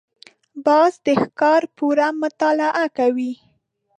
[0.65, 3.33] باز د ښکار پوره مطالعه کوي